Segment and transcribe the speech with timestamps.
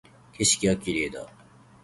[0.33, 1.29] 景色が綺麗だ